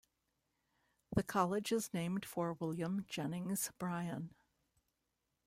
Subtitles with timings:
[1.15, 4.33] The college is named for William Jennings Bryan.